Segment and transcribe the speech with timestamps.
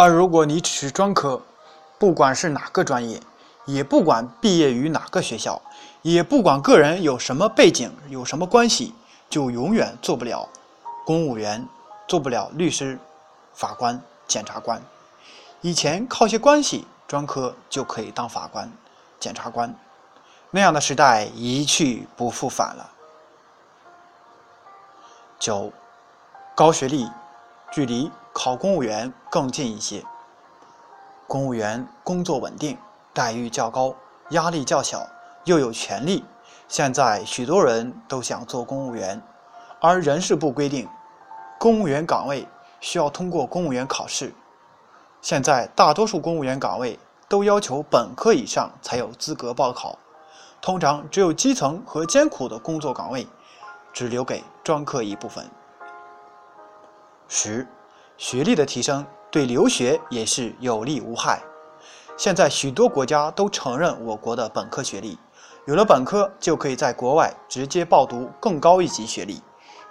[0.00, 1.42] 而如果你只是专科，
[1.98, 3.20] 不管是哪个专业，
[3.66, 5.60] 也不管毕业于哪个学校，
[6.00, 8.94] 也不管个人有什么背景、有什么关系，
[9.28, 10.48] 就永远做不了
[11.04, 11.68] 公务员，
[12.08, 12.98] 做不了律师、
[13.52, 14.80] 法官、检察官。
[15.60, 18.72] 以前靠些关系，专科就可以当法官、
[19.18, 19.74] 检察官，
[20.50, 22.90] 那样的时代一去不复返了。
[25.38, 25.70] 九，
[26.54, 27.06] 高学历
[27.70, 30.04] 距离考公务员更近一些。
[31.26, 32.76] 公务员工作稳定，
[33.12, 33.94] 待遇较高，
[34.30, 35.06] 压力较小，
[35.44, 36.24] 又有权利。
[36.66, 39.20] 现在许多人都想做公务员，
[39.80, 40.88] 而人事部规定，
[41.58, 42.46] 公务员岗位
[42.80, 44.32] 需要通过公务员考试。
[45.20, 49.98] 现在大多数公务员岗位都要求本科以上才有资格报考，
[50.60, 53.26] 通常只有基层和艰苦的工作岗位，
[53.92, 55.48] 只留给专科一部分。
[57.28, 57.66] 十，
[58.20, 61.42] 学历的提升对留学也是有利无害。
[62.18, 65.18] 现在许多国家都承认我国的本科学历，
[65.64, 69.40] 有了本科就可以在国外直接报读更高一级学历，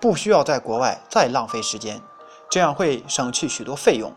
[0.00, 2.00] 不需要在国外再浪费时间，
[2.48, 4.10] 这样会省去许多费用。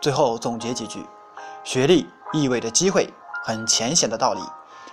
[0.00, 1.04] 最后总结几句：
[1.62, 3.12] 学历意味着机会，
[3.44, 4.40] 很浅显的道理。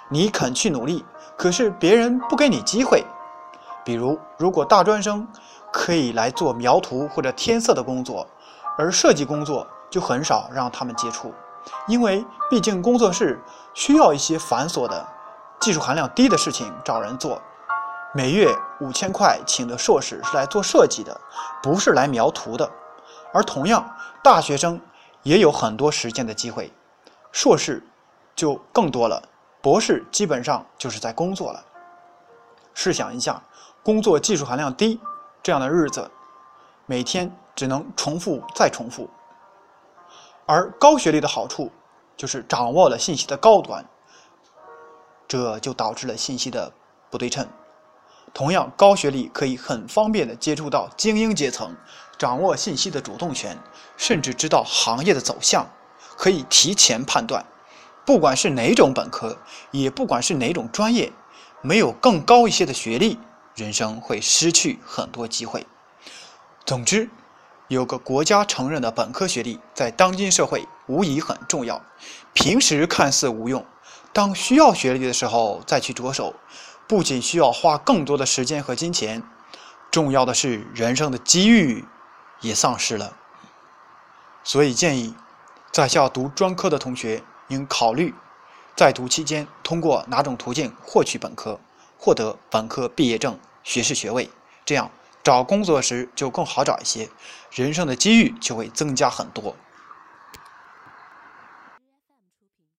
[0.10, 1.06] 你肯去努力，
[1.38, 3.06] 可是别人不给你机会。
[3.86, 5.26] 比如，如果大专生
[5.76, 8.26] 可以来做描图或者填色的工作，
[8.78, 11.34] 而设计工作就很少让他们接触，
[11.86, 13.38] 因为毕竟工作室
[13.74, 15.06] 需要一些繁琐的、
[15.60, 17.42] 技术含量低的事情找人做。
[18.14, 18.48] 每月
[18.80, 21.20] 五千块请的硕士是来做设计的，
[21.62, 22.72] 不是来描图的。
[23.34, 23.86] 而同样，
[24.24, 24.80] 大学生。
[25.24, 26.72] 也有很多实践的机会，
[27.32, 27.82] 硕士
[28.36, 29.20] 就更多了，
[29.60, 31.66] 博士基本上就是在工作了。
[32.76, 33.42] 试想一下，
[33.82, 35.00] 工作技术含量低
[35.46, 36.10] 这样的日子，
[36.88, 39.08] 每天只能重复再重复。
[40.48, 41.72] 而高学历的好处
[42.18, 43.86] 就是掌握了信息的高端，
[45.28, 46.74] 这就导致了信息的
[47.12, 47.48] 不对称。
[48.34, 51.76] 同样，高学历可以很方便的接触到精英阶层。
[52.18, 53.56] 掌握信息的主动权，
[53.98, 55.68] 甚至知道行业的走向，
[56.18, 57.46] 可以提前判断。
[58.04, 59.38] 不管是哪种本科，
[59.70, 61.14] 也不管是哪种专业，
[61.62, 63.20] 没有更高一些的学历，
[63.56, 65.66] 人生会失去很多机会。
[66.66, 67.10] 总之，
[67.68, 71.82] 有个国家承认的本科学历，在当今社会无疑很重要。
[72.34, 73.66] 平时看似无用，
[74.14, 76.36] 当需要学历的时候再去着手，
[76.88, 79.24] 不仅需要花更多的时间和金钱，
[79.90, 81.86] 重要的是人生的机遇。
[82.42, 83.16] 也丧失了，
[84.44, 85.16] 所以建议
[85.72, 88.14] 在校读专科的同学应考虑
[88.76, 91.60] 在读期间通过哪种途径获取本科，
[91.98, 94.30] 获得本科毕业证、学士学位，
[94.66, 94.92] 这样
[95.24, 97.10] 找工作时就更好找一些，
[97.52, 99.56] 人生的机遇就会增加很多。